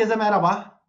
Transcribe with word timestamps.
Herkese 0.00 0.16
merhaba. 0.16 0.80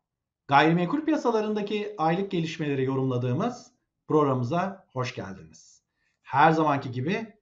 Gayrimenkul 0.48 1.06
piyasalarındaki 1.06 1.96
aylık 1.98 2.32
gelişmeleri 2.32 2.84
yorumladığımız 2.84 3.72
programımıza 4.08 4.86
hoş 4.94 5.16
geldiniz. 5.16 5.84
Her 6.22 6.52
zamanki 6.52 6.92
gibi 6.92 7.34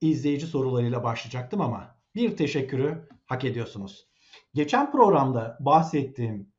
izleyici 0.00 0.46
sorularıyla 0.46 1.04
başlayacaktım 1.04 1.60
ama 1.60 1.98
bir 2.14 2.36
teşekkürü 2.36 3.08
hak 3.26 3.44
ediyorsunuz. 3.44 4.08
Geçen 4.54 4.92
programda 4.92 5.56
bahsettiğim 5.60 6.52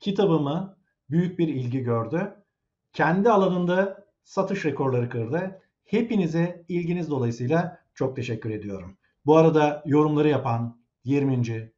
kitabımı 0.00 0.76
büyük 1.10 1.38
bir 1.38 1.48
ilgi 1.48 1.80
gördü. 1.80 2.34
Kendi 2.92 3.30
alanında 3.30 4.06
satış 4.24 4.64
rekorları 4.64 5.08
kırdı. 5.08 5.62
Hepinize 5.84 6.64
ilginiz 6.68 7.10
dolayısıyla 7.10 7.78
çok 7.94 8.16
teşekkür 8.16 8.50
ediyorum. 8.50 8.98
Bu 9.26 9.36
arada 9.36 9.82
yorumları 9.86 10.28
yapan 10.28 10.82
20. 11.04 11.72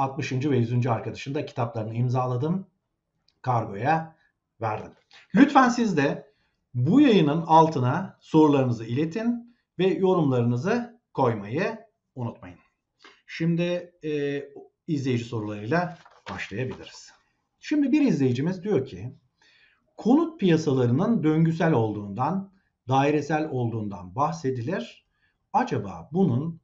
60. 0.00 0.32
ve 0.32 0.56
100. 0.56 0.86
arkadaşın 0.86 1.34
da 1.34 1.46
kitaplarını 1.46 1.94
imzaladım. 1.94 2.66
Kargoya 3.42 4.16
verdim. 4.60 4.92
Lütfen 5.34 5.68
siz 5.68 5.96
de 5.96 6.32
bu 6.74 7.00
yayının 7.00 7.42
altına 7.46 8.18
sorularınızı 8.20 8.84
iletin 8.84 9.56
ve 9.78 9.86
yorumlarınızı 9.86 11.00
koymayı 11.14 11.78
unutmayın. 12.14 12.58
Şimdi 13.26 13.92
e, 14.04 14.42
izleyici 14.86 15.24
sorularıyla 15.24 15.98
başlayabiliriz. 16.30 17.12
Şimdi 17.60 17.92
bir 17.92 18.00
izleyicimiz 18.02 18.62
diyor 18.62 18.86
ki 18.86 19.14
konut 19.96 20.40
piyasalarının 20.40 21.22
döngüsel 21.22 21.72
olduğundan, 21.72 22.52
dairesel 22.88 23.48
olduğundan 23.50 24.14
bahsedilir. 24.14 25.06
Acaba 25.52 26.08
bunun 26.12 26.60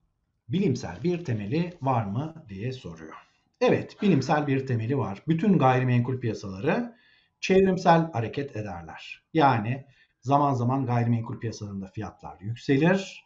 bilimsel 0.49 1.03
bir 1.03 1.25
temeli 1.25 1.79
var 1.83 2.05
mı 2.05 2.45
diye 2.49 2.73
soruyor. 2.73 3.26
Evet, 3.61 4.03
bilimsel 4.03 4.47
bir 4.47 4.67
temeli 4.67 4.99
var. 4.99 5.23
Bütün 5.29 5.59
gayrimenkul 5.59 6.21
piyasaları 6.21 6.97
çevrimsel 7.41 8.13
hareket 8.13 8.57
ederler. 8.57 9.25
Yani 9.35 9.87
zaman 10.23 10.55
zaman 10.55 10.87
gayrimenkul 10.87 11.39
piyasalarında 11.41 11.87
fiyatlar 11.87 12.41
yükselir, 12.41 13.25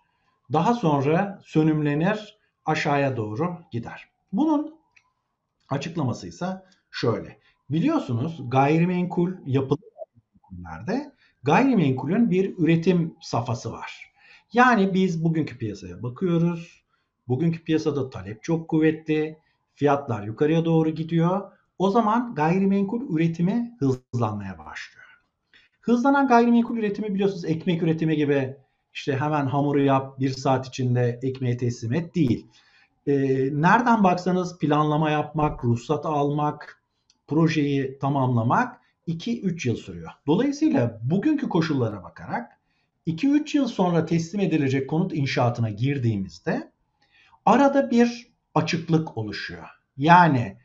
daha 0.52 0.74
sonra 0.74 1.40
sönümlenir, 1.44 2.38
aşağıya 2.64 3.16
doğru 3.16 3.58
gider. 3.72 4.08
Bunun 4.32 4.80
açıklaması 5.68 6.28
ise 6.28 6.46
şöyle. 6.90 7.38
Biliyorsunuz 7.70 8.42
gayrimenkul 8.50 9.32
yapılı 9.46 9.78
gayrimenkullerde 9.96 11.12
gayrimenkulün 11.42 12.30
bir 12.30 12.58
üretim 12.58 13.14
safhası 13.20 13.72
var. 13.72 14.12
Yani 14.52 14.94
biz 14.94 15.24
bugünkü 15.24 15.58
piyasaya 15.58 16.02
bakıyoruz. 16.02 16.84
Bugünkü 17.28 17.64
piyasada 17.64 18.10
talep 18.10 18.42
çok 18.42 18.68
kuvvetli. 18.68 19.38
Fiyatlar 19.74 20.22
yukarıya 20.22 20.64
doğru 20.64 20.90
gidiyor. 20.90 21.52
O 21.78 21.90
zaman 21.90 22.34
gayrimenkul 22.34 23.16
üretimi 23.16 23.76
hızlanmaya 23.78 24.58
başlıyor. 24.58 25.06
Hızlanan 25.80 26.28
gayrimenkul 26.28 26.76
üretimi 26.76 27.14
biliyorsunuz 27.14 27.44
ekmek 27.44 27.82
üretimi 27.82 28.16
gibi 28.16 28.56
işte 28.94 29.16
hemen 29.16 29.46
hamuru 29.46 29.82
yap 29.82 30.20
bir 30.20 30.30
saat 30.30 30.68
içinde 30.68 31.20
ekmeği 31.22 31.56
teslim 31.56 31.92
et 31.92 32.14
değil. 32.14 32.46
E, 33.06 33.12
nereden 33.52 34.04
baksanız 34.04 34.58
planlama 34.58 35.10
yapmak, 35.10 35.64
ruhsat 35.64 36.06
almak, 36.06 36.82
projeyi 37.26 37.98
tamamlamak 37.98 38.80
2-3 39.08 39.68
yıl 39.68 39.76
sürüyor. 39.76 40.10
Dolayısıyla 40.26 41.00
bugünkü 41.02 41.48
koşullara 41.48 42.02
bakarak 42.02 42.60
2-3 43.06 43.56
yıl 43.56 43.66
sonra 43.66 44.06
teslim 44.06 44.40
edilecek 44.40 44.90
konut 44.90 45.14
inşaatına 45.14 45.70
girdiğimizde 45.70 46.72
arada 47.46 47.90
bir 47.90 48.29
açıklık 48.54 49.18
oluşuyor. 49.18 49.68
Yani 49.96 50.56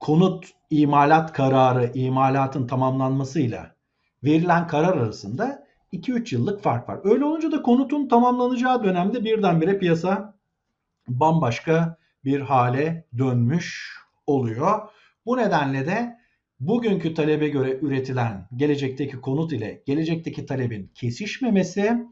konut 0.00 0.46
imalat 0.70 1.32
kararı, 1.32 1.90
imalatın 1.94 2.66
tamamlanmasıyla 2.66 3.74
verilen 4.24 4.66
karar 4.66 4.96
arasında 4.96 5.66
2-3 5.92 6.34
yıllık 6.34 6.62
fark 6.62 6.88
var. 6.88 7.00
Öyle 7.04 7.24
olunca 7.24 7.52
da 7.52 7.62
konutun 7.62 8.08
tamamlanacağı 8.08 8.84
dönemde 8.84 9.24
birdenbire 9.24 9.78
piyasa 9.78 10.34
bambaşka 11.08 11.96
bir 12.24 12.40
hale 12.40 13.04
dönmüş 13.18 13.96
oluyor. 14.26 14.88
Bu 15.26 15.36
nedenle 15.36 15.86
de 15.86 16.16
bugünkü 16.60 17.14
talebe 17.14 17.48
göre 17.48 17.78
üretilen 17.82 18.48
gelecekteki 18.56 19.20
konut 19.20 19.52
ile 19.52 19.82
gelecekteki 19.86 20.46
talebin 20.46 20.90
kesişmemesi 20.94 22.06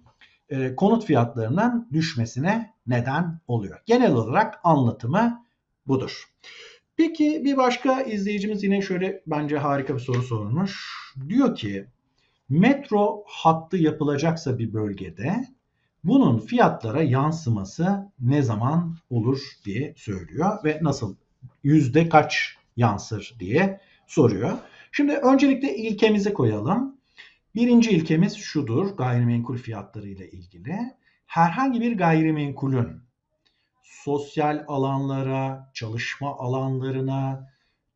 e, 0.50 0.76
konut 0.76 1.04
fiyatlarının 1.04 1.88
düşmesine 1.92 2.75
neden 2.86 3.41
oluyor. 3.48 3.78
Genel 3.86 4.12
olarak 4.12 4.60
anlatımı 4.64 5.44
budur. 5.86 6.25
Peki 6.97 7.42
bir 7.44 7.56
başka 7.56 8.03
izleyicimiz 8.03 8.62
yine 8.62 8.82
şöyle 8.82 9.22
bence 9.26 9.59
harika 9.59 9.94
bir 9.94 10.00
soru 10.00 10.22
sormuş. 10.22 10.86
Diyor 11.28 11.56
ki 11.56 11.86
metro 12.48 13.22
hattı 13.26 13.76
yapılacaksa 13.76 14.59
bir 14.59 14.72
bölgede 14.72 15.47
bunun 16.04 16.38
fiyatlara 16.38 17.03
yansıması 17.03 18.10
ne 18.20 18.42
zaman 18.42 18.97
olur 19.10 19.41
diye 19.65 19.94
söylüyor 19.97 20.65
ve 20.65 20.78
nasıl 20.82 21.15
yüzde 21.65 22.09
kaç 22.09 22.56
yansır 22.76 23.36
diye 23.41 23.80
soruyor. 24.06 24.59
Şimdi 24.92 25.12
öncelikle 25.12 25.76
ilkemizi 25.76 26.32
koyalım. 26.32 26.97
Birinci 27.54 27.91
ilkemiz 27.91 28.36
şudur 28.36 28.97
gayrimenkul 28.97 29.56
fiyatları 29.56 30.09
ile 30.09 30.31
ilgili. 30.31 30.76
Herhangi 31.26 31.81
bir 31.81 31.98
gayrimenkulün 31.98 33.03
sosyal 33.82 34.64
alanlara, 34.69 35.70
çalışma 35.75 36.38
alanlarına, 36.38 37.53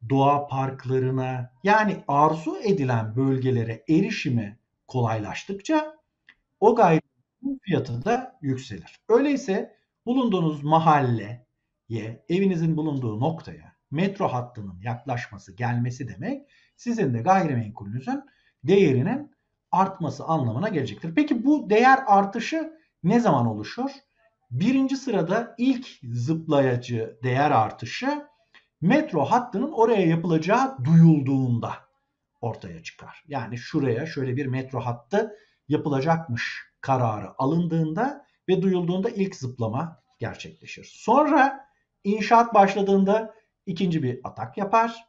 doğa 0.09 0.47
parklarına 0.47 1.53
yani 1.65 2.05
arzu 2.09 2.57
edilen 2.57 3.17
bölgelere 3.17 3.85
erişimi 3.89 4.59
kolaylaştıkça 4.89 5.97
o 6.61 6.75
gayrimenkul 6.75 7.59
fiyatı 7.63 8.05
da 8.05 8.39
yükselir. 8.43 9.01
Öyleyse 9.09 9.77
bulunduğunuz 10.07 10.65
mahalleye, 10.65 12.25
evinizin 12.29 12.77
bulunduğu 12.77 13.21
noktaya 13.21 13.73
metro 13.91 14.29
hattının 14.29 14.81
yaklaşması, 14.81 15.57
gelmesi 15.57 16.09
demek 16.09 16.51
sizin 16.77 17.15
de 17.15 17.19
gayrimenkulünüzün 17.19 18.23
değerinin 18.65 19.32
artması 19.73 20.25
anlamına 20.25 20.69
gelecektir. 20.69 21.15
Peki 21.15 21.45
bu 21.45 21.71
değer 21.71 21.99
artışı 22.07 22.73
ne 23.05 23.21
zaman 23.21 23.47
oluşur? 23.47 23.91
Birinci 24.51 24.97
sırada 24.97 25.55
ilk 25.59 25.89
zıplayıcı 26.03 27.19
değer 27.23 27.51
artışı 27.51 28.27
metro 28.81 29.25
hattının 29.25 29.73
oraya 29.73 30.07
yapılacağı 30.07 30.85
duyulduğunda 30.85 31.73
ortaya 32.41 32.83
çıkar. 32.83 33.25
Yani 33.29 33.59
şuraya 33.59 34.07
şöyle 34.07 34.37
bir 34.37 34.47
metro 34.47 34.81
hattı 34.81 35.37
yapılacakmış 35.69 36.63
kararı 36.81 37.29
alındığında 37.39 38.27
ve 38.49 38.63
duyulduğunda 38.63 39.11
ilk 39.11 39.37
zıplama 39.37 40.03
gerçekleşir. 40.19 40.91
Sonra 40.95 41.67
inşaat 42.05 42.55
başladığında 42.55 43.35
ikinci 43.67 44.03
bir 44.03 44.21
atak 44.25 44.59
yapar. 44.59 45.05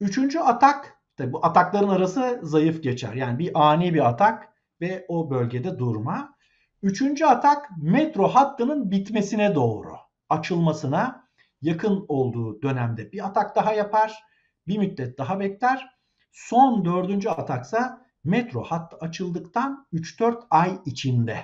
Üçüncü 0.00 0.38
atak 0.38 0.99
Tabi 1.20 1.32
bu 1.32 1.46
atakların 1.46 1.88
arası 1.88 2.40
zayıf 2.42 2.82
geçer. 2.82 3.12
Yani 3.12 3.38
bir 3.38 3.50
ani 3.54 3.94
bir 3.94 4.08
atak 4.08 4.48
ve 4.80 5.04
o 5.08 5.30
bölgede 5.30 5.78
durma. 5.78 6.34
Üçüncü 6.82 7.24
atak 7.24 7.70
metro 7.82 8.28
hattının 8.28 8.90
bitmesine 8.90 9.54
doğru 9.54 9.92
açılmasına 10.28 11.28
yakın 11.62 12.04
olduğu 12.08 12.62
dönemde 12.62 13.12
bir 13.12 13.26
atak 13.26 13.56
daha 13.56 13.72
yapar. 13.72 14.22
Bir 14.66 14.78
müddet 14.78 15.18
daha 15.18 15.40
bekler. 15.40 15.86
Son 16.32 16.84
dördüncü 16.84 17.28
ataksa 17.28 18.06
metro 18.24 18.62
hattı 18.62 18.96
açıldıktan 18.96 19.86
3-4 19.92 20.42
ay 20.50 20.78
içinde 20.84 21.36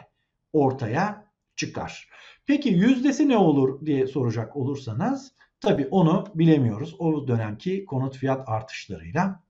ortaya 0.52 1.24
çıkar. 1.56 2.08
Peki 2.46 2.68
yüzdesi 2.68 3.28
ne 3.28 3.36
olur 3.36 3.86
diye 3.86 4.06
soracak 4.06 4.56
olursanız 4.56 5.32
tabi 5.60 5.88
onu 5.90 6.24
bilemiyoruz. 6.34 6.96
O 6.98 7.28
dönemki 7.28 7.84
konut 7.84 8.16
fiyat 8.16 8.48
artışlarıyla 8.48 9.45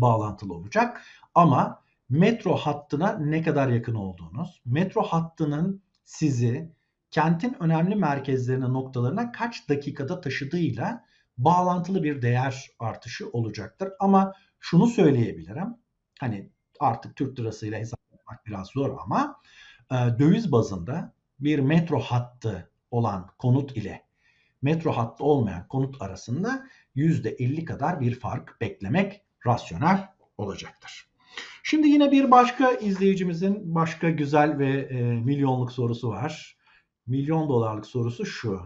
bağlantılı 0.00 0.54
olacak. 0.54 1.02
Ama 1.34 1.82
metro 2.08 2.56
hattına 2.56 3.12
ne 3.12 3.42
kadar 3.42 3.68
yakın 3.68 3.94
olduğunuz, 3.94 4.60
metro 4.64 5.02
hattının 5.02 5.82
sizi 6.04 6.72
kentin 7.10 7.56
önemli 7.60 7.96
merkezlerine, 7.96 8.72
noktalarına 8.72 9.32
kaç 9.32 9.68
dakikada 9.68 10.20
taşıdığıyla 10.20 11.04
bağlantılı 11.38 12.02
bir 12.02 12.22
değer 12.22 12.70
artışı 12.78 13.28
olacaktır. 13.28 13.92
Ama 14.00 14.32
şunu 14.60 14.86
söyleyebilirim. 14.86 15.76
Hani 16.20 16.50
artık 16.80 17.16
Türk 17.16 17.38
lirasıyla 17.38 17.78
hesaplamak 17.78 18.46
biraz 18.46 18.66
zor 18.66 18.96
ama 19.04 19.40
e, 19.90 19.94
döviz 19.94 20.52
bazında 20.52 21.12
bir 21.40 21.58
metro 21.58 22.00
hattı 22.00 22.70
olan 22.90 23.30
konut 23.38 23.76
ile 23.76 24.06
metro 24.62 24.92
hattı 24.92 25.24
olmayan 25.24 25.68
konut 25.68 26.02
arasında 26.02 26.66
%50 26.96 27.64
kadar 27.64 28.00
bir 28.00 28.20
fark 28.20 28.60
beklemek 28.60 29.25
rasyonel 29.46 30.08
olacaktır. 30.38 31.06
Şimdi 31.62 31.88
yine 31.88 32.12
bir 32.12 32.30
başka 32.30 32.72
izleyicimizin 32.72 33.74
başka 33.74 34.10
güzel 34.10 34.58
ve 34.58 34.80
e, 34.80 35.02
milyonluk 35.02 35.72
sorusu 35.72 36.08
var. 36.08 36.56
Milyon 37.06 37.48
dolarlık 37.48 37.86
sorusu 37.86 38.26
şu. 38.26 38.60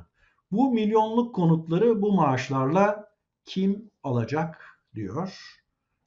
Bu 0.52 0.72
milyonluk 0.72 1.34
konutları 1.34 2.02
bu 2.02 2.12
maaşlarla 2.12 3.10
kim 3.44 3.90
alacak 4.02 4.64
diyor. 4.94 5.40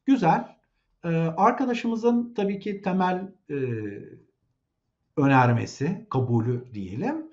Güzel. 0.06 0.48
Ee, 1.04 1.10
arkadaşımızın 1.38 2.34
tabii 2.34 2.60
ki 2.60 2.82
temel 2.82 3.32
e, 3.50 3.58
önermesi, 5.18 6.08
kabulü 6.10 6.74
diyelim. 6.74 7.26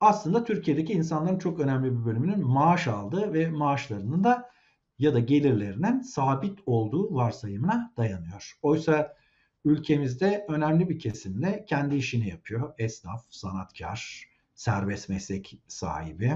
Aslında 0.00 0.44
Türkiye'deki 0.44 0.92
insanların 0.92 1.38
çok 1.38 1.60
önemli 1.60 2.00
bir 2.00 2.04
bölümünün 2.04 2.46
maaş 2.46 2.88
aldığı 2.88 3.32
ve 3.32 3.50
maaşlarının 3.50 4.24
da 4.24 4.50
ya 4.98 5.14
da 5.14 5.20
gelirlerinin 5.20 6.00
sabit 6.00 6.58
olduğu 6.66 7.14
varsayımına 7.14 7.92
dayanıyor. 7.96 8.58
Oysa 8.62 9.16
ülkemizde 9.64 10.46
önemli 10.48 10.88
bir 10.88 10.98
kesimle 10.98 11.64
kendi 11.64 11.96
işini 11.96 12.28
yapıyor. 12.28 12.74
Esnaf, 12.78 13.24
sanatkar, 13.30 14.24
serbest 14.54 15.08
meslek 15.08 15.58
sahibi, 15.68 16.32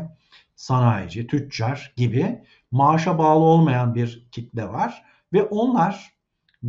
sanayici, 0.56 1.26
tüccar 1.26 1.92
gibi 1.96 2.44
maaşa 2.70 3.18
bağlı 3.18 3.44
olmayan 3.44 3.94
bir 3.94 4.28
kitle 4.32 4.68
var 4.68 5.04
ve 5.32 5.42
onlar 5.42 6.14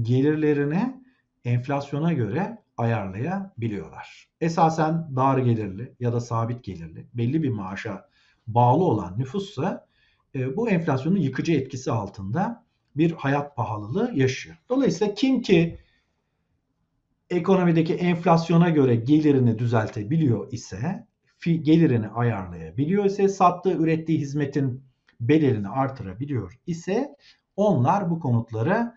gelirlerini 0.01 1.01
enflasyona 1.45 2.13
göre 2.13 2.57
ayarlayabiliyorlar. 2.77 4.29
Esasen 4.41 5.15
dar 5.15 5.37
gelirli 5.37 5.95
ya 5.99 6.13
da 6.13 6.19
sabit 6.19 6.63
gelirli 6.63 7.07
belli 7.13 7.43
bir 7.43 7.49
maaşa 7.49 8.09
bağlı 8.47 8.83
olan 8.83 9.19
nüfussa 9.19 9.87
e, 10.35 10.57
bu 10.57 10.69
enflasyonun 10.69 11.17
yıkıcı 11.17 11.53
etkisi 11.53 11.91
altında 11.91 12.65
bir 12.95 13.11
hayat 13.11 13.55
pahalılığı 13.55 14.11
yaşıyor. 14.15 14.57
Dolayısıyla 14.69 15.13
kim 15.13 15.41
ki 15.41 15.77
ekonomideki 17.29 17.93
enflasyona 17.93 18.69
göre 18.69 18.95
gelirini 18.95 19.59
düzeltebiliyor 19.59 20.51
ise, 20.51 21.07
gelirini 21.45 22.07
ayarlayabiliyor 22.07 23.05
ise, 23.05 23.27
sattığı, 23.27 23.73
ürettiği 23.73 24.19
hizmetin 24.19 24.83
bedelini 25.19 25.69
artırabiliyor 25.69 26.59
ise 26.67 27.15
onlar 27.55 28.09
bu 28.09 28.19
konutları 28.19 28.93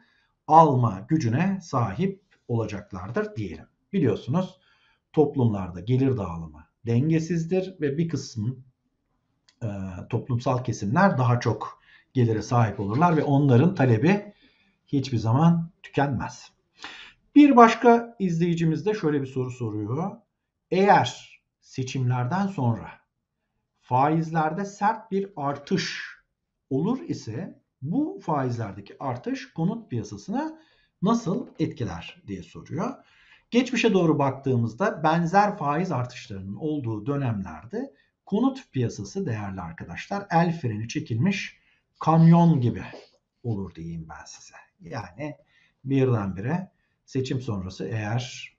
alma 0.47 1.07
gücüne 1.09 1.59
sahip 1.63 2.23
olacaklardır 2.49 3.37
diyelim. 3.37 3.67
Biliyorsunuz 3.93 4.61
toplumlarda 5.13 5.81
gelir 5.81 6.17
dağılımı 6.17 6.65
dengesizdir 6.87 7.81
ve 7.81 7.99
bir 7.99 8.09
kısmı 8.09 8.57
e, 9.65 9.69
toplumsal 10.09 10.65
kesimler 10.65 11.19
daha 11.19 11.41
çok 11.41 11.83
gelire 12.15 12.43
sahip 12.43 12.81
olurlar 12.81 13.17
ve 13.17 13.25
onların 13.25 13.75
talebi 13.75 14.33
hiçbir 14.87 15.19
zaman 15.19 15.71
tükenmez. 15.83 16.53
Bir 17.35 17.57
başka 17.57 18.17
izleyicimiz 18.19 18.87
de 18.87 18.95
şöyle 18.95 19.23
bir 19.23 19.27
soru 19.27 19.51
soruyor. 19.51 20.11
Eğer 20.71 21.41
seçimlerden 21.61 22.47
sonra 22.47 22.91
faizlerde 23.81 24.65
sert 24.65 25.11
bir 25.11 25.33
artış 25.37 26.15
olur 26.71 27.01
ise 27.01 27.61
bu 27.83 28.21
faizlerdeki 28.23 28.97
artış 29.01 29.53
konut 29.53 29.91
piyasasına 29.91 30.59
nasıl 31.03 31.47
etkiler 31.59 32.23
diye 32.27 32.43
soruyor. 32.43 32.95
Geçmişe 33.51 33.93
doğru 33.93 34.19
baktığımızda 34.19 35.03
benzer 35.03 35.59
faiz 35.59 35.93
artışlarının 35.93 36.57
olduğu 36.57 37.07
dönemlerde 37.07 37.95
konut 38.27 38.73
piyasası 38.73 39.27
değerli 39.27 39.61
arkadaşlar 39.61 40.27
el 40.31 40.61
freni 40.61 40.89
çekilmiş 40.89 41.59
kamyon 42.01 42.61
gibi 42.61 42.83
olur 43.43 43.75
diyeyim 43.75 44.07
ben 44.09 44.25
size. 44.25 44.55
Yani 44.81 45.37
birdenbire 45.85 46.71
seçim 47.05 47.41
sonrası 47.41 47.89
eğer 47.89 48.55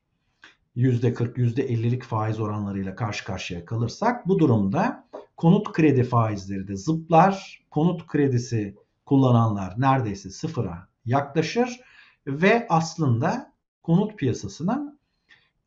%40, 0.75 1.33
%50'lik 1.33 2.03
faiz 2.03 2.39
oranlarıyla 2.39 2.95
karşı 2.95 3.25
karşıya 3.25 3.65
kalırsak 3.65 4.27
bu 4.27 4.39
durumda 4.39 5.07
konut 5.37 5.71
kredi 5.71 6.03
faizleri 6.03 6.67
de 6.67 6.75
zıplar. 6.75 7.65
Konut 7.71 8.07
kredisi 8.07 8.75
kullananlar 9.05 9.73
neredeyse 9.77 10.29
sıfıra 10.29 10.87
yaklaşır 11.05 11.79
ve 12.27 12.65
aslında 12.69 13.53
konut 13.83 14.17
piyasasının 14.17 14.99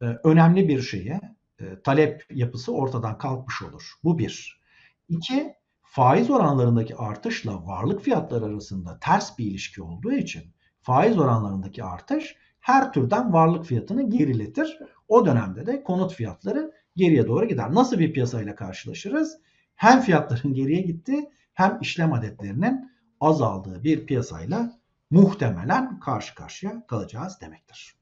e, 0.02 0.04
önemli 0.04 0.68
bir 0.68 0.82
şeye 0.82 1.20
e, 1.60 1.82
talep 1.84 2.26
yapısı 2.30 2.72
ortadan 2.72 3.18
kalkmış 3.18 3.62
olur. 3.62 3.92
Bu 4.04 4.18
bir. 4.18 4.60
İki, 5.08 5.54
faiz 5.82 6.30
oranlarındaki 6.30 6.96
artışla 6.96 7.66
varlık 7.66 8.02
fiyatları 8.02 8.44
arasında 8.44 8.98
ters 9.00 9.38
bir 9.38 9.44
ilişki 9.44 9.82
olduğu 9.82 10.12
için 10.12 10.42
faiz 10.80 11.18
oranlarındaki 11.18 11.84
artış 11.84 12.36
her 12.60 12.92
türden 12.92 13.32
varlık 13.32 13.64
fiyatını 13.64 14.10
geriletir. 14.10 14.78
O 15.08 15.26
dönemde 15.26 15.66
de 15.66 15.82
konut 15.82 16.14
fiyatları 16.14 16.72
geriye 16.96 17.26
doğru 17.26 17.48
gider. 17.48 17.74
Nasıl 17.74 17.98
bir 17.98 18.12
piyasayla 18.12 18.54
karşılaşırız? 18.54 19.38
Hem 19.74 20.00
fiyatların 20.00 20.54
geriye 20.54 20.80
gitti 20.80 21.30
hem 21.54 21.78
işlem 21.80 22.12
adetlerinin 22.12 22.90
azaldığı 23.20 23.84
bir 23.84 24.06
piyasayla 24.06 24.78
muhtemelen 25.10 26.00
karşı 26.00 26.34
karşıya 26.34 26.86
kalacağız 26.86 27.40
demektir. 27.40 27.97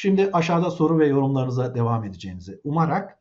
Şimdi 0.00 0.30
aşağıda 0.32 0.70
soru 0.70 0.98
ve 0.98 1.06
yorumlarınıza 1.06 1.74
devam 1.74 2.04
edeceğinizi 2.04 2.60
umarak 2.64 3.18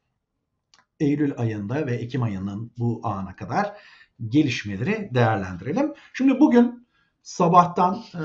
Eylül 0.99 1.33
ayında 1.37 1.85
ve 1.85 1.95
Ekim 1.95 2.23
ayının 2.23 2.71
bu 2.77 3.01
ana 3.03 3.35
kadar 3.35 3.77
gelişmeleri 4.27 5.09
değerlendirelim. 5.13 5.93
Şimdi 6.13 6.39
bugün 6.39 6.87
sabahtan 7.21 8.03
e, 8.13 8.23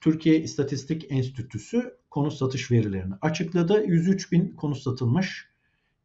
Türkiye 0.00 0.40
İstatistik 0.40 1.12
Enstitüsü 1.12 1.98
konut 2.10 2.34
satış 2.34 2.70
verilerini 2.70 3.14
açıkladı. 3.20 3.84
103 3.84 4.32
bin 4.32 4.56
konut 4.56 4.78
satılmış 4.78 5.48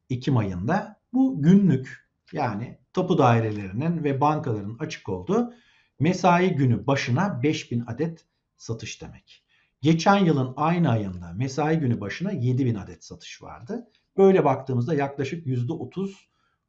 Ekim 0.09 0.37
ayında. 0.37 0.99
Bu 1.13 1.41
günlük 1.41 2.09
yani 2.33 2.79
tapu 2.93 3.17
dairelerinin 3.17 4.03
ve 4.03 4.21
bankaların 4.21 4.77
açık 4.79 5.09
olduğu 5.09 5.53
mesai 5.99 6.55
günü 6.55 6.87
başına 6.87 7.43
5000 7.43 7.83
adet 7.87 8.25
satış 8.57 9.01
demek. 9.01 9.49
Geçen 9.81 10.25
yılın 10.25 10.53
aynı 10.57 10.89
ayında 10.89 11.33
mesai 11.35 11.79
günü 11.79 12.01
başına 12.01 12.31
7000 12.31 12.75
adet 12.75 13.03
satış 13.03 13.41
vardı. 13.41 13.87
Böyle 14.17 14.45
baktığımızda 14.45 14.93
yaklaşık 14.93 15.47
%30 15.47 16.13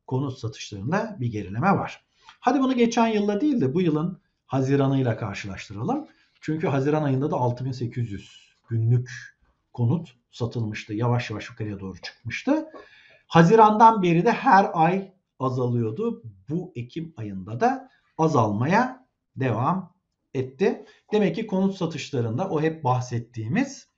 konut 0.07 0.39
satışlarında 0.39 1.17
bir 1.21 1.27
gerileme 1.27 1.71
var. 1.71 2.05
Hadi 2.41 2.61
bunu 2.61 2.77
geçen 2.77 3.07
yılla 3.07 3.41
değil 3.41 3.61
de 3.61 3.75
bu 3.75 3.81
yılın 3.81 4.21
Haziran'ıyla 4.47 5.17
karşılaştıralım. 5.17 6.07
Çünkü 6.41 6.67
Haziran 6.67 7.03
ayında 7.03 7.31
da 7.31 7.37
6800 7.37 8.55
günlük 8.69 9.11
konut 9.73 10.17
satılmıştı. 10.31 10.95
Yavaş 10.95 11.31
yavaş 11.31 11.51
yukarıya 11.51 11.81
doğru 11.81 11.99
çıkmıştı. 11.99 12.67
Haziran'dan 13.27 14.03
beri 14.03 14.25
de 14.25 14.33
her 14.33 14.71
ay 14.75 15.13
azalıyordu. 15.39 16.23
Bu 16.49 16.73
Ekim 16.75 17.15
ayında 17.17 17.61
da 17.61 17.91
azalmaya 18.19 19.07
devam 19.37 19.93
etti. 20.35 20.85
Demek 21.13 21.35
ki 21.35 21.47
konut 21.47 21.77
satışlarında 21.77 22.51
o 22.51 22.63
hep 22.63 22.85
bahsettiğimiz 22.85 23.91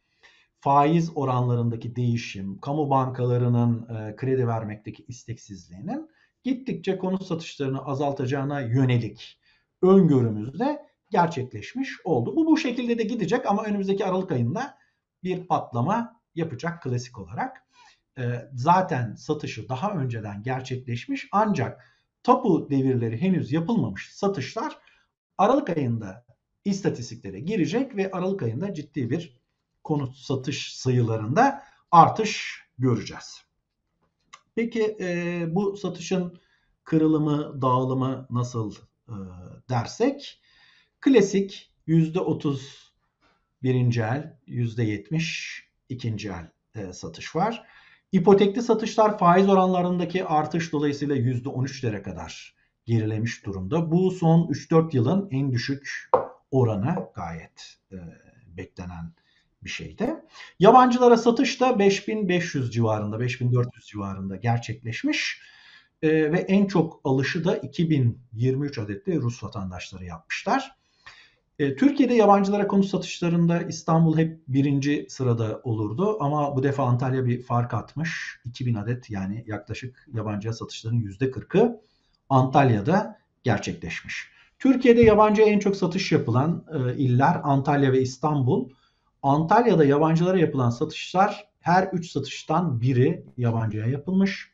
faiz 0.61 1.17
oranlarındaki 1.17 1.97
değişim, 1.97 2.59
kamu 2.61 2.91
bankalarının 2.91 3.89
e, 3.95 4.17
kredi 4.17 4.49
vermekteki 4.49 5.05
isteksizliğinin 5.09 6.11
gittikçe 6.43 6.99
konut 6.99 7.27
satışlarını 7.27 7.85
azaltacağına 7.85 8.61
yönelik 8.61 9.39
öngörümüz 9.83 10.59
de 10.59 10.83
gerçekleşmiş 11.11 11.91
oldu. 12.05 12.37
Bu 12.37 12.47
bu 12.47 12.57
şekilde 12.57 12.99
de 12.99 13.03
gidecek 13.03 13.47
ama 13.47 13.65
önümüzdeki 13.65 14.05
Aralık 14.05 14.33
ayında 14.33 14.79
bir 15.23 15.47
patlama 15.47 16.21
yapacak 16.35 16.83
klasik 16.83 17.19
olarak. 17.19 17.67
E, 18.19 18.23
zaten 18.55 19.15
satışı 19.15 19.69
daha 19.69 19.93
önceden 19.93 20.43
gerçekleşmiş 20.43 21.29
ancak 21.33 21.93
tapu 22.23 22.71
devirleri 22.71 23.21
henüz 23.21 23.53
yapılmamış 23.53 24.11
satışlar 24.13 24.79
Aralık 25.43 25.71
ayında 25.71 26.25
istatistiklere 26.65 27.41
girecek 27.41 27.97
ve 27.97 28.11
Aralık 28.11 28.43
ayında 28.43 28.75
ciddi 28.75 29.11
bir 29.11 29.41
konut 29.85 30.17
satış 30.17 30.77
sayılarında 30.77 31.63
artış 31.91 32.63
göreceğiz. 32.79 33.43
Peki 34.55 34.97
e, 35.01 35.45
bu 35.49 35.77
satışın 35.77 36.41
kırılımı, 36.85 37.63
dağılımı 37.63 38.27
nasıl 38.31 38.75
e, 39.09 39.15
dersek 39.71 40.43
klasik 41.01 41.73
%30 41.89 42.59
birinci 43.63 44.01
el, 44.01 44.39
%70 44.47 45.61
ikinci 45.89 46.29
el 46.29 46.51
e, 46.75 46.93
satış 46.93 47.37
var. 47.37 47.67
İpotekli 48.13 48.63
satışlar 48.63 49.19
faiz 49.19 49.49
oranlarındaki 49.49 50.25
artış 50.25 50.73
dolayısıyla 50.73 51.17
%13'lere 51.17 52.03
kadar 52.03 52.62
gerilemiş 52.85 53.47
durumda. 53.47 53.91
Bu 53.91 54.11
son 54.11 54.47
3-4 54.47 54.97
yılın 54.97 55.29
en 55.31 55.53
düşük 55.53 56.11
oranı 56.51 56.97
gayet 57.15 57.77
e, 57.93 57.97
beklenen 58.57 59.13
bir 59.65 59.71
şeydi. 59.71 60.15
Yabancılara 60.59 61.17
satış 61.17 61.61
da 61.61 61.79
5500 61.79 62.73
civarında, 62.73 63.21
5400 63.21 63.87
civarında 63.87 64.37
gerçekleşmiş. 64.37 65.43
E, 66.03 66.33
ve 66.33 66.39
en 66.39 66.67
çok 66.67 67.01
alışı 67.05 67.45
da 67.45 67.57
2023 67.57 68.79
adetli 68.79 69.21
Rus 69.21 69.45
vatandaşları 69.45 70.05
yapmışlar. 70.05 70.77
E, 71.59 71.77
Türkiye'de 71.77 72.15
yabancılara 72.15 72.67
konut 72.67 72.87
satışlarında 72.87 73.63
İstanbul 73.63 74.19
hep 74.19 74.41
birinci 74.49 75.07
sırada 75.09 75.61
olurdu 75.65 76.17
ama 76.21 76.57
bu 76.57 76.63
defa 76.63 76.85
Antalya 76.85 77.27
bir 77.27 77.43
fark 77.43 77.75
atmış. 77.75 78.41
2000 78.45 78.75
adet 78.75 79.11
yani 79.11 79.45
yaklaşık 79.47 80.09
yabancıya 80.15 80.53
satışların 80.53 81.01
%40'ı 81.01 81.81
Antalya'da 82.29 83.19
gerçekleşmiş. 83.43 84.33
Türkiye'de 84.59 85.03
yabancıya 85.03 85.47
en 85.47 85.59
çok 85.59 85.77
satış 85.77 86.13
yapılan 86.13 86.65
e, 86.75 86.97
iller 86.97 87.41
Antalya 87.43 87.93
ve 87.93 88.01
İstanbul. 88.03 88.71
Antalya'da 89.23 89.85
yabancılara 89.85 90.39
yapılan 90.39 90.71
satışlar 90.71 91.49
her 91.61 91.89
3 91.93 92.11
satıştan 92.11 92.81
biri 92.81 93.27
yabancıya 93.37 93.87
yapılmış. 93.87 94.53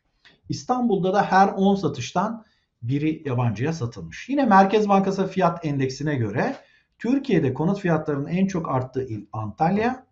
İstanbul'da 0.48 1.12
da 1.12 1.22
her 1.22 1.48
10 1.48 1.75
satıştan 1.75 2.44
biri 2.82 3.22
yabancıya 3.26 3.72
satılmış. 3.72 4.28
Yine 4.28 4.44
Merkez 4.44 4.88
Bankası 4.88 5.26
fiyat 5.26 5.66
endeksine 5.66 6.14
göre 6.14 6.56
Türkiye'de 6.98 7.54
konut 7.54 7.80
fiyatlarının 7.80 8.28
en 8.28 8.46
çok 8.46 8.68
arttığı 8.68 9.04
il 9.04 9.26
Antalya. 9.32 10.06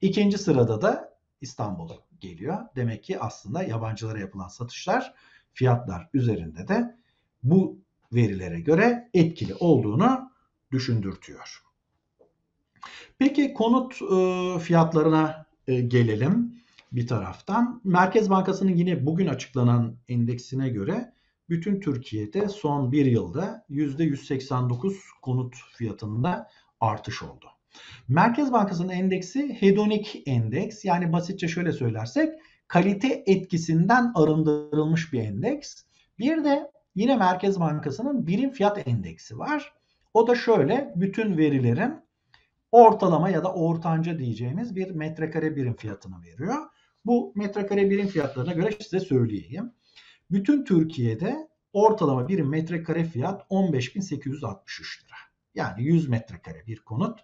İkinci 0.00 0.38
sırada 0.38 0.82
da 0.82 1.14
İstanbul 1.40 1.88
geliyor. 2.20 2.58
Demek 2.76 3.04
ki 3.04 3.20
aslında 3.20 3.62
yabancılara 3.62 4.18
yapılan 4.18 4.48
satışlar 4.48 5.14
fiyatlar 5.52 6.08
üzerinde 6.14 6.68
de 6.68 6.96
bu 7.42 7.82
verilere 8.12 8.60
göre 8.60 9.10
etkili 9.14 9.54
olduğunu 9.54 10.30
düşündürtüyor. 10.72 11.62
Peki 13.18 13.54
konut 13.54 14.02
e, 14.02 14.58
fiyatlarına 14.58 15.46
e, 15.66 15.80
gelelim 15.80 16.62
bir 16.92 17.06
taraftan. 17.06 17.80
Merkez 17.84 18.30
Bankası'nın 18.30 18.74
yine 18.74 19.06
bugün 19.06 19.26
açıklanan 19.26 19.96
endeksine 20.08 20.68
göre 20.68 21.12
bütün 21.48 21.80
Türkiye'de 21.80 22.48
son 22.48 22.92
bir 22.92 23.06
yılda 23.06 23.64
%189 23.70 24.94
konut 25.22 25.54
fiyatında 25.76 26.48
artış 26.80 27.22
oldu. 27.22 27.46
Merkez 28.08 28.52
Bankası'nın 28.52 28.88
endeksi 28.88 29.56
hedonik 29.60 30.22
endeks 30.26 30.84
yani 30.84 31.12
basitçe 31.12 31.48
şöyle 31.48 31.72
söylersek 31.72 32.34
kalite 32.68 33.24
etkisinden 33.26 34.12
arındırılmış 34.14 35.12
bir 35.12 35.20
endeks. 35.20 35.82
Bir 36.18 36.44
de 36.44 36.70
yine 36.94 37.16
Merkez 37.16 37.60
Bankası'nın 37.60 38.26
birim 38.26 38.50
fiyat 38.50 38.88
endeksi 38.88 39.38
var. 39.38 39.72
O 40.14 40.26
da 40.26 40.34
şöyle 40.34 40.92
bütün 40.96 41.36
verilerin 41.36 42.02
ortalama 42.72 43.30
ya 43.30 43.44
da 43.44 43.54
ortanca 43.54 44.18
diyeceğimiz 44.18 44.76
bir 44.76 44.90
metrekare 44.90 45.56
birim 45.56 45.76
fiyatını 45.76 46.22
veriyor. 46.22 46.56
Bu 47.04 47.32
metrekare 47.36 47.90
birim 47.90 48.06
fiyatlarına 48.06 48.52
göre 48.52 48.70
size 48.80 49.00
söyleyeyim. 49.00 49.72
Bütün 50.30 50.64
Türkiye'de 50.64 51.48
ortalama 51.72 52.28
birim 52.28 52.48
metrekare 52.48 53.04
fiyat 53.04 53.42
15.863 53.50 55.04
lira. 55.04 55.16
Yani 55.54 55.84
100 55.84 56.08
metrekare 56.08 56.66
bir 56.66 56.80
konut 56.80 57.20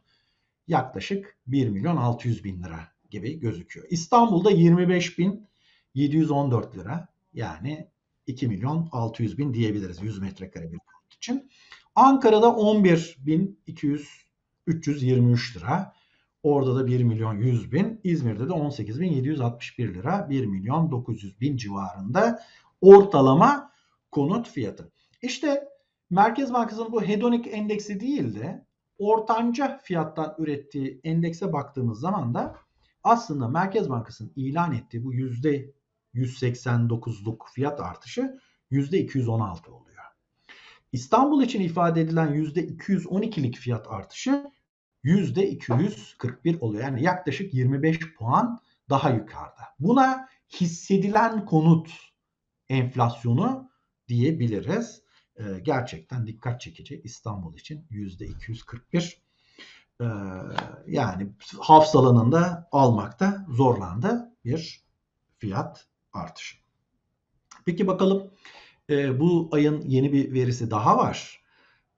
yaklaşık 0.66 1.37
1 1.46 1.68
milyon 1.68 1.96
600 1.96 2.44
bin 2.44 2.62
lira 2.62 2.80
gibi 3.10 3.40
gözüküyor. 3.40 3.87
İstanbul'da 3.90 4.52
25.714 4.52 6.76
lira 6.76 7.08
yani 7.32 7.88
2 8.28 8.49
milyon 8.49 8.88
600 8.92 9.38
bin 9.38 9.54
diyebiliriz 9.54 10.02
100 10.02 10.18
metrekare 10.18 10.73
bir 10.73 10.78
konut 10.78 11.14
için. 11.14 11.50
Ankara'da 11.94 12.47
11.200 12.47 14.28
323 14.66 15.56
lira. 15.56 15.92
Orada 16.42 16.76
da 16.76 16.87
1 16.87 17.02
milyon 17.02 17.35
100 17.35 17.73
bin. 17.73 18.00
İzmir'de 18.04 18.49
de 18.49 18.52
18 18.52 19.00
bin 19.00 19.12
761 19.12 19.94
lira. 19.94 20.30
1 20.30 20.47
milyon 20.47 20.90
900 20.90 21.40
bin 21.40 21.56
civarında 21.56 22.42
ortalama 22.80 23.73
konut 24.11 24.49
fiyatı. 24.49 24.92
İşte 25.23 25.68
Merkez 26.11 26.52
Bankası'nın 26.52 26.92
bu 26.92 27.02
hedonik 27.02 27.47
endeksi 27.47 28.00
değil 28.00 28.35
de 28.35 28.66
ortanca 28.99 29.80
fiyattan 29.82 30.35
ürettiği 30.38 31.00
endekse 31.04 31.52
baktığımız 31.52 32.00
zaman 32.00 32.35
da 32.35 32.56
aslında 33.04 33.49
Merkez 33.49 33.90
Bankası'nın 33.90 34.32
ilan 34.37 34.73
ettiği 34.73 35.04
bu 35.04 35.12
yüzde 35.12 35.73
%189'luk 36.15 37.53
fiyat 37.53 37.81
artışı 37.81 38.41
yüzde 38.71 38.99
216 38.99 39.75
oluyor. 39.75 40.03
İstanbul 40.93 41.43
için 41.43 41.61
ifade 41.61 42.00
edilen 42.00 42.33
yüzde 42.33 42.67
212'lik 42.67 43.57
fiyat 43.57 43.87
artışı 43.88 44.50
yüzde 45.03 45.50
241 45.50 46.61
oluyor. 46.61 46.83
Yani 46.83 47.03
yaklaşık 47.03 47.55
25 47.55 48.15
puan 48.15 48.61
daha 48.91 49.11
yukarıda. 49.11 49.62
Buna 49.79 50.29
hissedilen 50.61 51.45
konut 51.45 51.91
enflasyonu 52.69 53.71
diyebiliriz. 54.09 55.03
Ee, 55.37 55.59
gerçekten 55.62 56.27
dikkat 56.27 56.61
çekici 56.61 57.00
İstanbul 57.05 57.55
için 57.55 57.87
yüzde 57.91 58.27
241. 58.27 59.23
Ee, 60.00 60.05
yani 60.87 61.33
hafsalanında 61.61 62.69
almakta 62.73 63.47
zorlandı 63.49 64.33
bir 64.45 64.83
fiyat 65.38 65.87
artışı. 66.18 66.56
Peki 67.66 67.87
bakalım 67.87 68.30
e, 68.90 69.20
bu 69.20 69.48
ayın 69.52 69.82
yeni 69.87 70.12
bir 70.12 70.32
verisi 70.32 70.70
daha 70.70 70.98
var. 70.98 71.42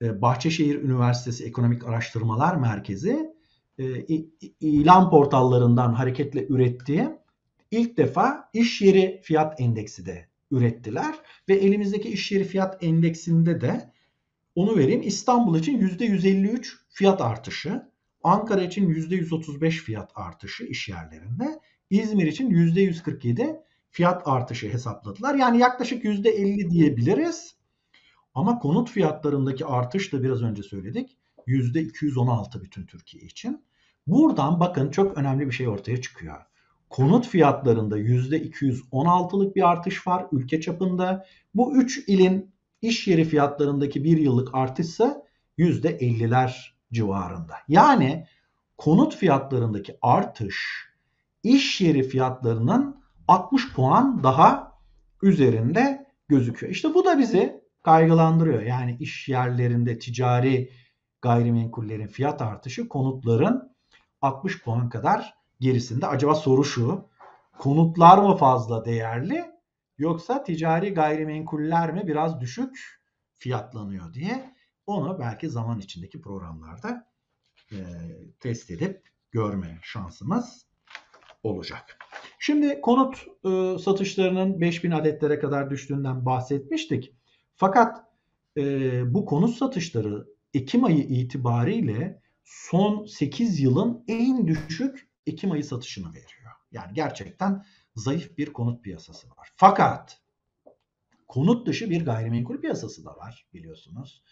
E, 0.02 0.22
Bahçeşehir 0.22 0.82
Üniversitesi 0.82 1.44
Ekonomik 1.44 1.86
Araştırmalar 1.86 2.56
Merkezi 2.56 3.34
e, 3.78 3.84
ilan 4.60 5.10
portallarından 5.10 5.92
hareketle 5.92 6.46
ürettiği 6.46 7.08
ilk 7.70 7.96
defa 7.96 8.50
iş 8.52 8.82
yeri 8.82 9.20
fiyat 9.24 9.60
endeksi 9.60 10.06
de 10.06 10.28
ürettiler 10.50 11.14
ve 11.48 11.54
elimizdeki 11.54 12.08
iş 12.08 12.32
yeri 12.32 12.44
fiyat 12.44 12.84
endeksinde 12.84 13.60
de 13.60 13.92
onu 14.54 14.76
vereyim 14.76 15.02
İstanbul 15.02 15.58
için 15.58 15.80
%153 15.80 16.66
fiyat 16.88 17.20
artışı, 17.20 17.90
Ankara 18.22 18.62
için 18.62 18.88
%135 18.88 19.70
fiyat 19.70 20.12
artışı 20.14 20.64
iş 20.64 20.88
yerlerinde, 20.88 21.60
İzmir 21.90 22.26
için 22.26 22.50
%147 22.50 23.60
fiyat 23.90 24.22
artışı 24.24 24.68
hesapladılar. 24.68 25.34
Yani 25.34 25.58
yaklaşık 25.58 26.04
%50 26.04 26.70
diyebiliriz. 26.70 27.56
Ama 28.34 28.58
konut 28.58 28.90
fiyatlarındaki 28.90 29.66
artış 29.66 30.12
da 30.12 30.22
biraz 30.22 30.42
önce 30.42 30.62
söyledik. 30.62 31.16
%216 31.46 32.62
bütün 32.62 32.86
Türkiye 32.86 33.24
için. 33.24 33.64
Buradan 34.06 34.60
bakın 34.60 34.90
çok 34.90 35.18
önemli 35.18 35.46
bir 35.46 35.52
şey 35.52 35.68
ortaya 35.68 36.00
çıkıyor. 36.00 36.36
Konut 36.90 37.26
fiyatlarında 37.26 37.98
%216'lık 37.98 39.56
bir 39.56 39.70
artış 39.70 40.06
var 40.06 40.26
ülke 40.32 40.60
çapında. 40.60 41.26
Bu 41.54 41.76
3 41.76 42.08
ilin 42.08 42.52
iş 42.82 43.08
yeri 43.08 43.24
fiyatlarındaki 43.24 44.04
bir 44.04 44.18
yıllık 44.18 44.54
artışsa 44.54 45.22
%50'ler 45.58 46.52
civarında. 46.92 47.54
Yani 47.68 48.26
konut 48.78 49.16
fiyatlarındaki 49.16 49.96
artış 50.02 50.56
iş 51.42 51.80
yeri 51.80 52.02
fiyatlarının 52.02 52.99
60 53.30 53.72
puan 53.72 54.22
daha 54.22 54.78
üzerinde 55.22 56.06
gözüküyor. 56.28 56.72
İşte 56.72 56.94
bu 56.94 57.04
da 57.04 57.18
bizi 57.18 57.64
kaygılandırıyor. 57.82 58.62
Yani 58.62 58.96
iş 59.00 59.28
yerlerinde 59.28 59.98
ticari 59.98 60.72
gayrimenkullerin 61.22 62.06
fiyat 62.06 62.42
artışı 62.42 62.88
konutların 62.88 63.76
60 64.20 64.62
puan 64.62 64.88
kadar 64.88 65.34
gerisinde. 65.60 66.06
Acaba 66.06 66.34
soru 66.34 66.64
şu. 66.64 67.08
Konutlar 67.58 68.18
mı 68.18 68.36
fazla 68.36 68.84
değerli 68.84 69.44
yoksa 69.98 70.42
ticari 70.42 70.94
gayrimenkuller 70.94 71.92
mi 71.92 72.06
biraz 72.06 72.40
düşük 72.40 73.00
fiyatlanıyor 73.36 74.14
diye 74.14 74.54
onu 74.86 75.18
belki 75.18 75.50
zaman 75.50 75.80
içindeki 75.80 76.20
programlarda 76.20 77.10
e, 77.72 77.78
test 78.40 78.70
edip 78.70 79.08
görme 79.30 79.78
şansımız 79.82 80.69
olacak. 81.42 81.98
Şimdi 82.38 82.80
konut 82.80 83.26
e, 83.44 83.78
satışlarının 83.78 84.60
5000 84.60 84.90
adetlere 84.90 85.38
kadar 85.38 85.70
düştüğünden 85.70 86.26
bahsetmiştik. 86.26 87.14
Fakat 87.56 88.04
e, 88.56 88.62
bu 89.14 89.24
konut 89.24 89.56
satışları 89.56 90.26
Ekim 90.54 90.84
ayı 90.84 90.98
itibariyle 91.02 92.22
son 92.44 93.04
8 93.04 93.60
yılın 93.60 94.04
en 94.08 94.46
düşük 94.46 95.08
Ekim 95.26 95.50
ayı 95.50 95.64
satışını 95.64 96.08
veriyor. 96.08 96.52
Yani 96.72 96.94
gerçekten 96.94 97.64
zayıf 97.94 98.38
bir 98.38 98.52
konut 98.52 98.84
piyasası 98.84 99.28
var. 99.28 99.48
Fakat 99.56 100.20
konut 101.28 101.66
dışı 101.66 101.90
bir 101.90 102.04
gayrimenkul 102.04 102.60
piyasası 102.60 103.04
da 103.04 103.16
var 103.16 103.46
biliyorsunuz. 103.54 104.22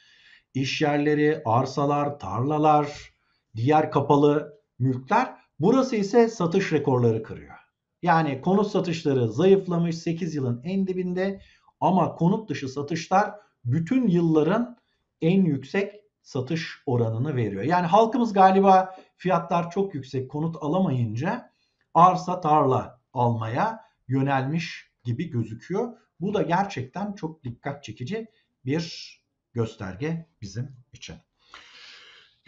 İş 0.54 0.82
yerleri, 0.82 1.42
arsalar, 1.44 2.18
tarlalar, 2.18 3.14
diğer 3.56 3.90
kapalı 3.90 4.60
mülkler 4.78 5.37
burası 5.60 5.96
ise 5.96 6.28
satış 6.28 6.72
rekorları 6.72 7.22
kırıyor. 7.22 7.54
Yani 8.02 8.40
konut 8.40 8.66
satışları 8.66 9.28
zayıflamış 9.28 9.98
8 9.98 10.34
yılın 10.34 10.60
en 10.64 10.86
dibinde 10.86 11.40
ama 11.80 12.14
konut 12.14 12.50
dışı 12.50 12.68
satışlar 12.68 13.34
bütün 13.64 14.08
yılların 14.08 14.76
en 15.20 15.44
yüksek 15.44 15.94
satış 16.22 16.82
oranını 16.86 17.36
veriyor. 17.36 17.62
Yani 17.62 17.86
halkımız 17.86 18.32
galiba 18.32 18.96
fiyatlar 19.16 19.70
çok 19.70 19.94
yüksek 19.94 20.30
konut 20.30 20.56
alamayınca 20.60 21.50
arsa 21.94 22.40
tarla 22.40 23.00
almaya 23.12 23.80
yönelmiş 24.08 24.92
gibi 25.04 25.30
gözüküyor. 25.30 25.96
Bu 26.20 26.34
da 26.34 26.42
gerçekten 26.42 27.12
çok 27.12 27.44
dikkat 27.44 27.84
çekici 27.84 28.26
bir 28.64 29.18
gösterge 29.52 30.26
bizim 30.40 30.76
için. 30.92 31.16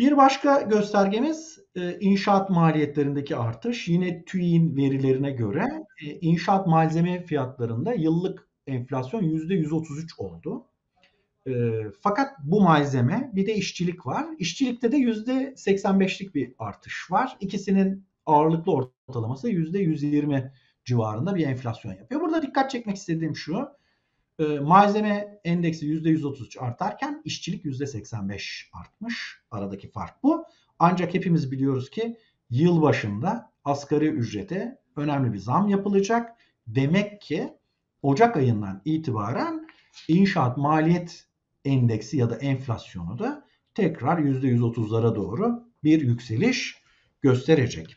Bir 0.01 0.17
başka 0.17 0.61
göstergemiz 0.61 1.59
e, 1.77 1.99
inşaat 2.01 2.51
maliyetlerindeki 2.51 3.37
artış. 3.37 3.89
Yine 3.89 4.25
TÜİ'nin 4.25 4.77
verilerine 4.77 5.31
göre 5.31 5.65
e, 6.03 6.07
inşaat 6.21 6.67
malzeme 6.67 7.23
fiyatlarında 7.23 7.95
yıllık 7.95 8.49
enflasyon 8.67 9.23
%133 9.23 10.19
oldu. 10.19 10.67
E, 11.47 11.53
fakat 12.01 12.29
bu 12.45 12.61
malzeme 12.61 13.31
bir 13.35 13.47
de 13.47 13.55
işçilik 13.55 14.07
var. 14.07 14.27
İşçilikte 14.39 14.93
de 14.93 14.97
%85'lik 14.97 16.35
bir 16.35 16.55
artış 16.59 17.11
var. 17.11 17.37
İkisinin 17.41 18.07
ağırlıklı 18.27 18.73
ortalaması 18.73 19.51
%120 19.51 20.53
civarında 20.85 21.35
bir 21.35 21.47
enflasyon 21.47 21.93
yapıyor. 21.93 22.21
Burada 22.21 22.43
dikkat 22.43 22.71
çekmek 22.71 22.97
istediğim 22.97 23.37
şu. 23.37 23.69
E, 24.41 24.59
malzeme 24.59 25.41
endeksi 25.45 25.87
%133 25.87 26.59
artarken 26.59 27.23
işçilik 27.25 27.65
%85 27.65 28.69
artmış. 28.73 29.41
Aradaki 29.51 29.91
fark 29.91 30.23
bu. 30.23 30.45
Ancak 30.79 31.15
hepimiz 31.15 31.53
biliyoruz 31.53 31.91
ki 31.91 32.17
yıl 32.51 32.83
başında 32.83 33.53
asgari 33.65 34.07
ücrete 34.09 34.79
önemli 34.97 35.33
bir 35.33 35.39
zam 35.39 35.69
yapılacak. 35.69 36.33
Demek 36.67 37.21
ki 37.21 37.53
Ocak 38.03 38.37
ayından 38.37 38.83
itibaren 38.85 39.67
inşaat 40.09 40.57
maliyet 40.57 41.27
endeksi 41.65 42.17
ya 42.17 42.31
da 42.31 42.37
enflasyonu 42.37 43.19
da 43.19 43.47
tekrar 43.75 44.19
%130'lara 44.19 45.15
doğru 45.15 45.65
bir 45.85 46.01
yükseliş 46.01 46.83
gösterecek. 47.21 47.97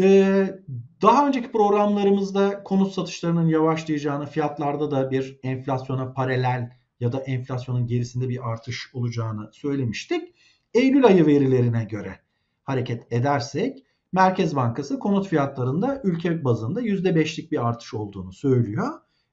Ee, 0.00 0.60
daha 1.02 1.26
önceki 1.26 1.52
programlarımızda 1.52 2.62
konut 2.62 2.92
satışlarının 2.92 3.48
yavaşlayacağını, 3.48 4.26
fiyatlarda 4.26 4.90
da 4.90 5.10
bir 5.10 5.40
enflasyona 5.42 6.12
paralel 6.12 6.70
ya 7.00 7.12
da 7.12 7.20
enflasyonun 7.20 7.86
gerisinde 7.86 8.28
bir 8.28 8.50
artış 8.50 8.94
olacağını 8.94 9.50
söylemiştik. 9.52 10.34
Eylül 10.74 11.06
ayı 11.06 11.26
verilerine 11.26 11.84
göre 11.84 12.20
hareket 12.64 13.12
edersek 13.12 13.86
Merkez 14.12 14.56
Bankası 14.56 14.98
konut 14.98 15.28
fiyatlarında 15.28 16.00
ülke 16.04 16.44
bazında 16.44 16.82
%5'lik 16.82 17.52
bir 17.52 17.68
artış 17.68 17.94
olduğunu 17.94 18.32
söylüyor. 18.32 18.88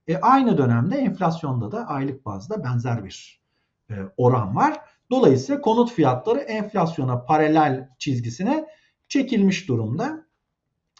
E, 0.08 0.18
aynı 0.18 0.58
dönemde 0.58 0.96
enflasyonda 0.96 1.72
da 1.72 1.88
aylık 1.88 2.26
bazda 2.26 2.64
benzer 2.64 3.06
bir 3.06 3.42
e, 3.90 3.96
oran 4.18 4.56
var. 4.56 4.80
Dolayısıyla 5.12 5.62
konut 5.62 5.92
fiyatları 5.92 6.40
enflasyona 6.40 7.26
paralel 7.26 7.90
çizgisine 8.00 8.66
çekilmiş 9.08 9.68
durumda. 9.68 10.23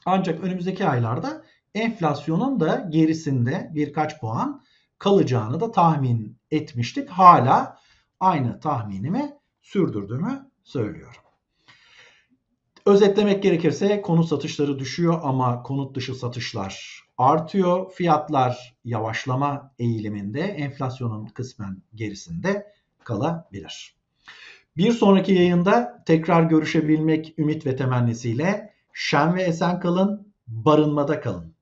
Ancak 0.06 0.44
önümüzdeki 0.44 0.88
aylarda 0.88 1.44
enflasyonun 1.76 2.60
da 2.60 2.88
gerisinde 2.90 3.72
birkaç 3.74 4.20
puan 4.20 4.64
kalacağını 5.00 5.60
da 5.60 5.72
tahmin 5.72 6.38
etmiştik. 6.52 7.10
Hala 7.10 7.78
aynı 8.20 8.60
tahminimi 8.60 9.34
sürdürdüğümü 9.62 10.50
söylüyorum. 10.64 11.22
Özetlemek 12.86 13.44
gerekirse 13.44 14.02
konut 14.02 14.28
satışları 14.28 14.80
düşüyor 14.80 15.20
ama 15.24 15.64
konut 15.64 15.96
dışı 15.96 16.16
satışlar 16.16 17.04
artıyor. 17.18 17.92
Fiyatlar 17.92 18.76
yavaşlama 18.86 19.74
eğiliminde, 19.80 20.42
enflasyonun 20.42 21.26
kısmen 21.26 21.82
gerisinde 21.96 22.74
kalabilir. 23.04 23.96
Bir 24.78 24.92
sonraki 24.92 25.34
yayında 25.34 26.04
tekrar 26.06 26.44
görüşebilmek 26.44 27.40
ümit 27.40 27.66
ve 27.66 27.76
temennisiyle 27.76 28.73
şen 28.94 29.36
ve 29.36 29.44
esen 29.44 29.80
kalın, 29.80 30.34
barınmada 30.48 31.22
kalın. 31.22 31.56